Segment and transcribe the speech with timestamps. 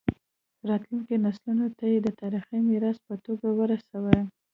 [0.69, 4.19] راتلونکو نسلونو ته یې د تاریخي میراث په توګه ورسوي.